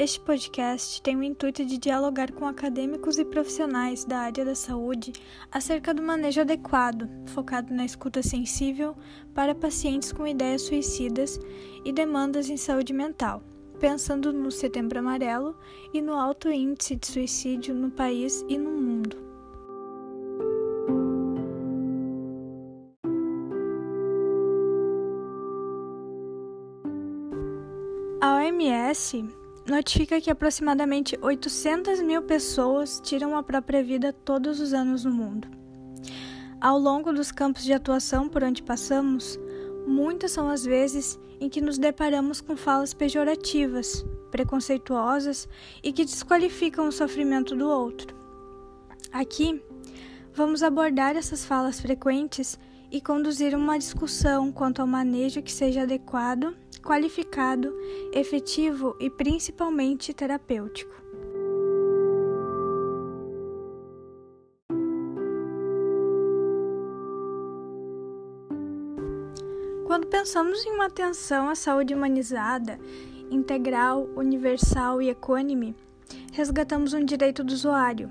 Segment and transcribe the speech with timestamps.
[0.00, 5.12] Este podcast tem o intuito de dialogar com acadêmicos e profissionais da área da saúde
[5.50, 8.94] acerca do manejo adequado, focado na escuta sensível
[9.34, 11.40] para pacientes com ideias suicidas
[11.84, 13.42] e demandas em saúde mental,
[13.80, 15.58] pensando no Setembro Amarelo
[15.92, 19.16] e no alto índice de suicídio no país e no mundo.
[28.20, 35.04] A OMS notifica que aproximadamente 800 mil pessoas tiram a própria vida todos os anos
[35.04, 35.48] no mundo.
[36.60, 39.38] Ao longo dos campos de atuação por onde passamos,
[39.86, 45.48] muitas são as vezes em que nos deparamos com falas pejorativas, preconceituosas
[45.82, 48.16] e que desqualificam o sofrimento do outro.
[49.12, 49.62] Aqui,
[50.34, 52.58] vamos abordar essas falas frequentes
[52.90, 56.56] e conduzir uma discussão quanto ao manejo que seja adequado
[56.88, 57.70] qualificado,
[58.14, 60.90] efetivo e principalmente terapêutico.
[69.86, 72.78] Quando pensamos em uma atenção à saúde humanizada,
[73.30, 75.76] integral, universal e equânime,
[76.32, 78.08] resgatamos um direito do usuário.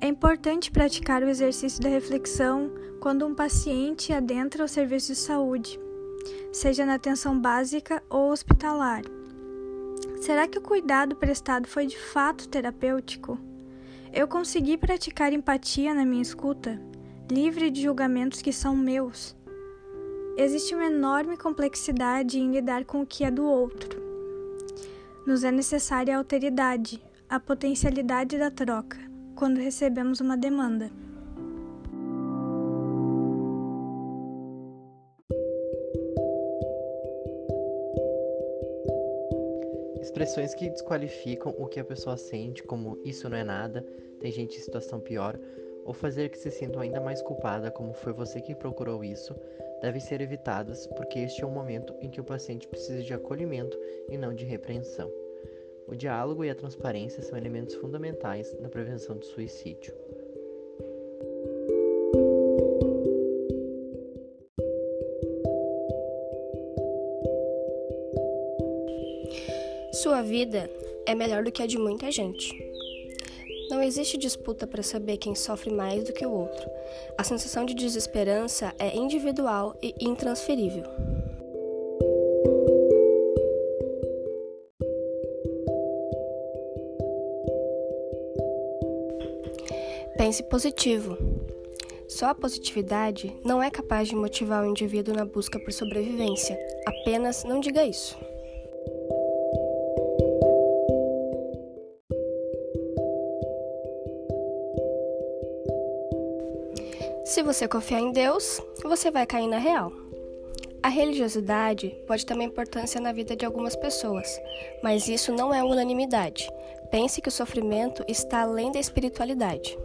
[0.00, 5.78] É importante praticar o exercício da reflexão quando um paciente adentra o serviço de saúde
[6.52, 9.02] seja na atenção básica ou hospitalar.
[10.20, 13.38] Será que o cuidado prestado foi de fato terapêutico?
[14.12, 16.80] Eu consegui praticar empatia na minha escuta,
[17.30, 19.36] livre de julgamentos que são meus.
[20.36, 24.02] Existe uma enorme complexidade em lidar com o que é do outro.
[25.26, 28.98] Nos é necessária a alteridade, a potencialidade da troca,
[29.34, 30.90] quando recebemos uma demanda.
[40.04, 43.80] Expressões que desqualificam o que a pessoa sente, como isso não é nada,
[44.20, 45.40] tem gente em situação pior,
[45.82, 49.34] ou fazer que se sintam ainda mais culpada, como foi você que procurou isso,
[49.80, 53.80] devem ser evitadas porque este é um momento em que o paciente precisa de acolhimento
[54.10, 55.10] e não de repreensão.
[55.88, 60.03] O diálogo e a transparência são elementos fundamentais na prevenção do suicídio.
[69.94, 70.68] Sua vida
[71.06, 72.52] é melhor do que a de muita gente.
[73.70, 76.68] Não existe disputa para saber quem sofre mais do que o outro.
[77.16, 80.82] A sensação de desesperança é individual e intransferível.
[90.18, 91.16] Pense positivo.
[92.08, 96.58] Só a positividade não é capaz de motivar o indivíduo na busca por sobrevivência.
[96.84, 98.18] Apenas não diga isso.
[107.24, 109.90] Se você confiar em Deus, você vai cair na real.
[110.82, 114.28] A religiosidade pode ter uma importância na vida de algumas pessoas,
[114.82, 116.48] mas isso não é unanimidade.
[116.90, 119.78] Pense que o sofrimento está além da espiritualidade.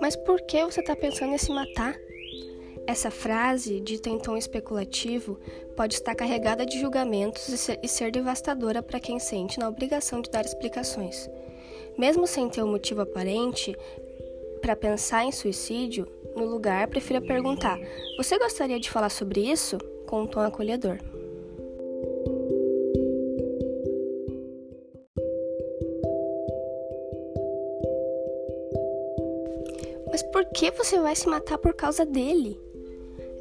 [0.00, 1.96] Mas por que você está pensando em se matar?
[2.86, 5.38] Essa frase, dita em tom especulativo,
[5.76, 7.48] pode estar carregada de julgamentos
[7.82, 11.28] e ser, devastadora para quem sente na obrigação de dar explicações.
[11.98, 13.76] Mesmo sem ter um motivo aparente
[14.60, 17.78] para pensar em suicídio, no lugar, prefira perguntar:
[18.16, 19.78] Você gostaria de falar sobre isso?
[20.06, 20.98] com um tom acolhedor.
[30.10, 32.58] Mas por que você vai se matar por causa dele?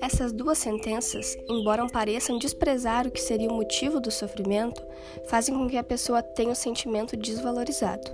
[0.05, 4.85] Essas duas sentenças, embora pareçam desprezar o que seria o motivo do sofrimento,
[5.27, 8.11] fazem com que a pessoa tenha o sentimento desvalorizado.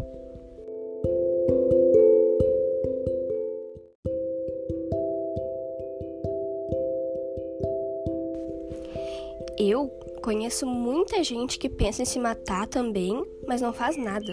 [9.59, 9.89] Eu
[10.23, 14.31] conheço muita gente que pensa em se matar também, mas não faz nada.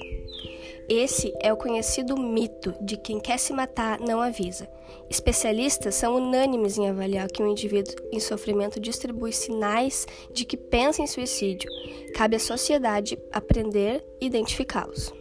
[0.89, 4.67] Esse é o conhecido mito de quem quer se matar não avisa.
[5.11, 11.03] Especialistas são unânimes em avaliar que um indivíduo em sofrimento distribui sinais de que pensa
[11.03, 11.71] em suicídio.
[12.15, 15.13] Cabe à sociedade aprender e identificá-los.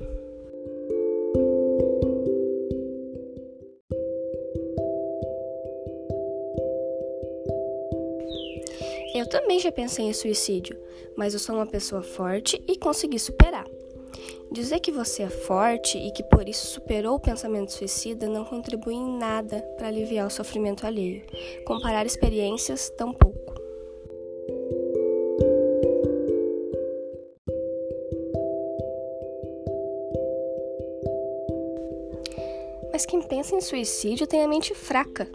[9.13, 10.79] Eu também já pensei em suicídio,
[11.17, 13.65] mas eu sou uma pessoa forte e consegui superar.
[14.51, 18.95] Dizer que você é forte e que por isso superou o pensamento suicida não contribui
[18.95, 21.21] em nada para aliviar o sofrimento alheio.
[21.65, 23.55] Comparar experiências, tampouco.
[32.91, 35.29] Mas quem pensa em suicídio tem a mente fraca.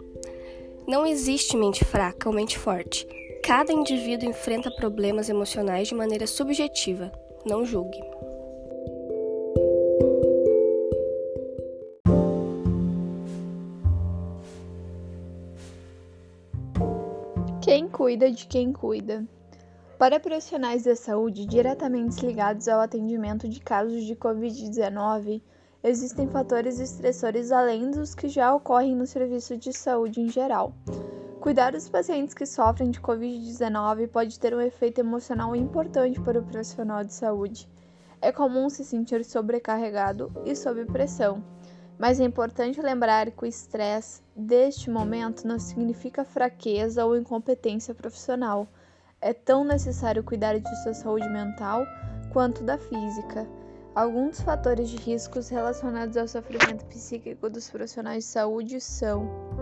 [0.85, 3.07] Não existe mente fraca ou mente forte.
[3.41, 7.11] Cada indivíduo enfrenta problemas emocionais de maneira subjetiva.
[7.45, 8.12] Não julgue.
[17.73, 19.27] Quem cuida de quem cuida?
[19.97, 25.41] Para profissionais da saúde diretamente ligados ao atendimento de casos de Covid-19,
[25.83, 30.71] existem fatores estressores além dos que já ocorrem no serviço de saúde em geral.
[31.41, 36.45] Cuidar dos pacientes que sofrem de Covid-19 pode ter um efeito emocional importante para o
[36.45, 37.67] profissional de saúde.
[38.21, 41.43] É comum se sentir sobrecarregado e sob pressão,
[41.97, 48.67] mas é importante lembrar que o estresse deste momento não significa fraqueza ou incompetência profissional.
[49.21, 51.85] É tão necessário cuidar de sua saúde mental
[52.31, 53.47] quanto da física.
[53.95, 59.52] Alguns fatores de riscos relacionados ao sofrimento psíquico dos profissionais de saúde são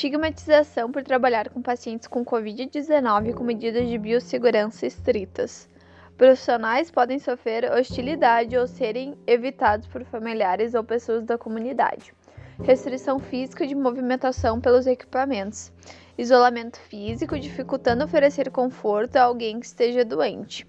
[0.00, 5.68] estigmatização por trabalhar com pacientes com Covid-19 com medidas de biossegurança estritas.
[6.16, 12.14] Profissionais podem sofrer hostilidade ou serem evitados por familiares ou pessoas da comunidade.
[12.62, 15.70] Restrição física de movimentação pelos equipamentos,
[16.16, 20.66] isolamento físico dificultando oferecer conforto a alguém que esteja doente,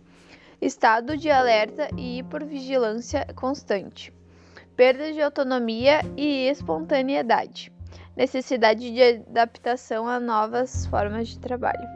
[0.62, 4.14] estado de alerta e hipervigilância constante,
[4.76, 7.72] perda de autonomia e espontaneidade,
[8.16, 11.88] necessidade de adaptação a novas formas de trabalho.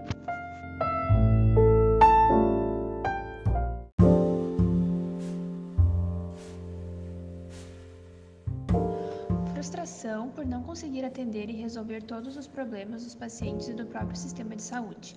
[9.65, 14.15] frustração por não conseguir atender e resolver todos os problemas dos pacientes e do próprio
[14.15, 15.15] sistema de saúde.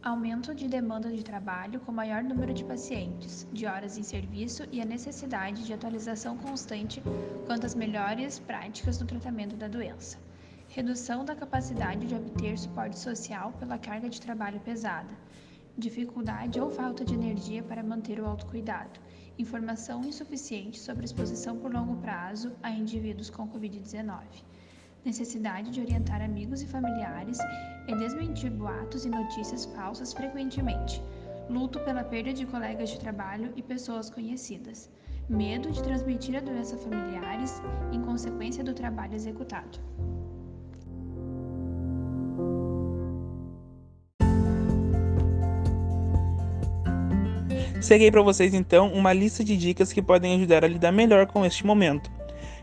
[0.00, 4.80] Aumento de demanda de trabalho com maior número de pacientes, de horas em serviço e
[4.80, 7.02] a necessidade de atualização constante
[7.46, 10.29] quanto às melhores práticas no tratamento da doença.
[10.72, 15.12] Redução da capacidade de obter suporte social pela carga de trabalho pesada.
[15.76, 19.00] Dificuldade ou falta de energia para manter o autocuidado
[19.36, 24.22] informação insuficiente sobre exposição por longo prazo a indivíduos com Covid-19,
[25.04, 27.38] necessidade de orientar amigos e familiares
[27.88, 31.02] e desmentir boatos e notícias falsas frequentemente,
[31.48, 34.88] luto pela perda de colegas de trabalho e pessoas conhecidas,
[35.28, 39.80] medo de transmitir a doença a familiares em consequência do trabalho executado.
[47.80, 51.46] Segue para vocês então uma lista de dicas que podem ajudar a lidar melhor com
[51.46, 52.10] este momento.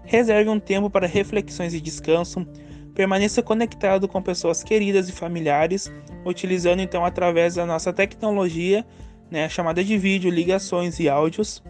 [0.04, 2.46] Reserve um tempo para reflexões e descanso.
[2.94, 5.92] Permaneça conectado com pessoas queridas e familiares,
[6.24, 8.86] utilizando então através da nossa tecnologia,
[9.30, 11.64] né, chamada de vídeo, ligações e áudios.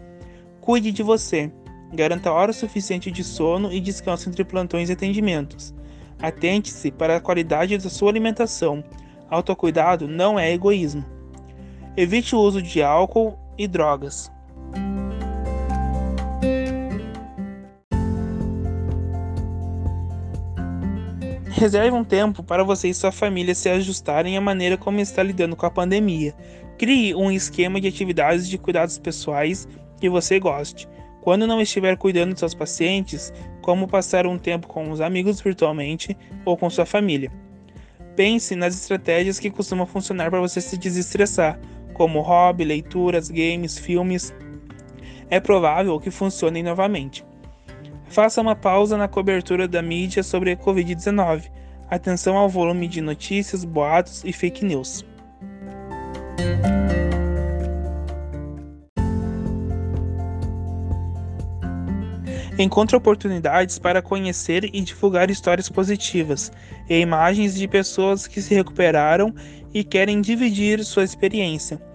[0.60, 1.50] Cuide de você.
[1.94, 5.74] Garanta hora suficiente de sono e descanso entre plantões e atendimentos.
[6.18, 8.84] Atente-se para a qualidade da sua alimentação.
[9.30, 11.04] Autocuidado não é egoísmo.
[11.96, 14.30] Evite o uso de álcool e drogas.
[21.58, 25.56] Reserve um tempo para você e sua família se ajustarem à maneira como está lidando
[25.56, 26.32] com a pandemia.
[26.78, 29.66] Crie um esquema de atividades de cuidados pessoais
[30.00, 30.88] que você goste.
[31.20, 36.16] Quando não estiver cuidando de seus pacientes, como passar um tempo com os amigos virtualmente
[36.44, 37.32] ou com sua família.
[38.14, 41.58] Pense nas estratégias que costumam funcionar para você se desestressar,
[41.98, 44.32] como hobby, leituras, games, filmes,
[45.28, 47.26] é provável que funcionem novamente.
[48.06, 51.50] Faça uma pausa na cobertura da mídia sobre a Covid-19.
[51.90, 55.04] Atenção ao volume de notícias, boatos e fake news.
[62.58, 66.50] Encontre oportunidades para conhecer e divulgar histórias positivas
[66.88, 69.34] e imagens de pessoas que se recuperaram
[69.72, 71.87] e querem dividir sua experiência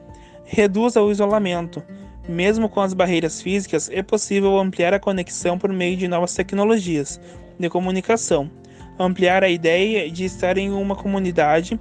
[0.45, 1.83] reduza o isolamento.
[2.27, 7.19] Mesmo com as barreiras físicas, é possível ampliar a conexão por meio de novas tecnologias
[7.59, 8.49] de comunicação.
[8.97, 11.79] Ampliar a ideia de estar em uma comunidade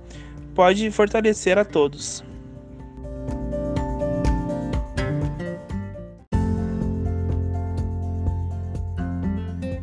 [0.54, 2.25] pode fortalecer a todos.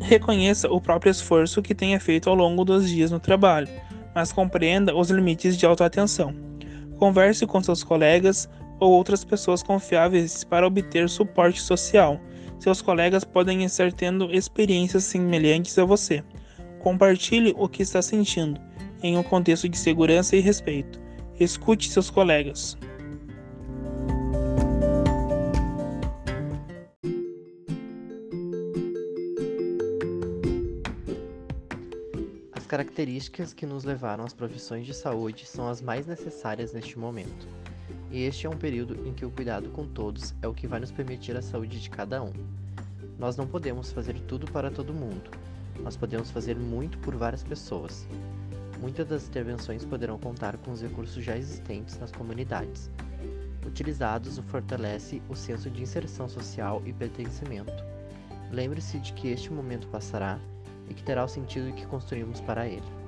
[0.00, 3.68] Reconheça o próprio esforço que tenha feito ao longo dos dias no trabalho,
[4.12, 6.34] mas compreenda os limites de autoatenção.
[6.98, 8.48] Converse com seus colegas
[8.80, 12.18] ou outras pessoas confiáveis para obter suporte social.
[12.58, 16.24] Seus colegas podem estar tendo experiências semelhantes a você.
[16.80, 18.60] Compartilhe o que está sentindo,
[19.02, 21.00] em um contexto de segurança e respeito.
[21.38, 22.76] Escute seus colegas.
[32.52, 37.48] As características que nos levaram às profissões de saúde são as mais necessárias neste momento.
[38.10, 40.80] E este é um período em que o cuidado com todos é o que vai
[40.80, 42.32] nos permitir a saúde de cada um.
[43.16, 45.30] Nós não podemos fazer tudo para todo mundo,
[45.80, 48.08] nós podemos fazer muito por várias pessoas.
[48.80, 52.90] Muitas das intervenções poderão contar com os recursos já existentes nas comunidades.
[53.64, 57.84] Utilizados, o fortalece o senso de inserção social e pertencimento.
[58.50, 60.40] Lembre-se de que este momento passará
[60.88, 62.99] e que terá o sentido que construímos para ele.